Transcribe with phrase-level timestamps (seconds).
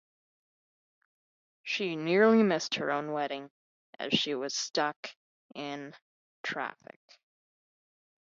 [1.61, 3.51] She nearly missed her own wedding,
[3.99, 5.15] as she was stuck
[5.53, 5.93] in
[6.41, 6.99] traffic.